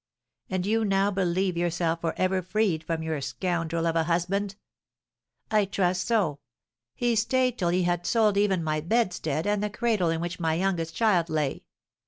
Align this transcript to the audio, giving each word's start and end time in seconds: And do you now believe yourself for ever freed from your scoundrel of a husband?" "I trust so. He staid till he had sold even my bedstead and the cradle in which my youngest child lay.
And 0.49 0.63
do 0.63 0.69
you 0.71 0.83
now 0.83 1.11
believe 1.11 1.55
yourself 1.55 2.01
for 2.01 2.15
ever 2.17 2.41
freed 2.41 2.83
from 2.83 3.03
your 3.03 3.21
scoundrel 3.21 3.85
of 3.85 3.95
a 3.95 4.05
husband?" 4.05 4.55
"I 5.51 5.65
trust 5.65 6.07
so. 6.07 6.39
He 6.95 7.15
staid 7.15 7.59
till 7.59 7.69
he 7.69 7.83
had 7.83 8.07
sold 8.07 8.35
even 8.35 8.63
my 8.63 8.81
bedstead 8.81 9.45
and 9.45 9.63
the 9.63 9.69
cradle 9.69 10.09
in 10.09 10.19
which 10.19 10.39
my 10.39 10.55
youngest 10.55 10.95
child 10.95 11.29
lay. 11.29 11.65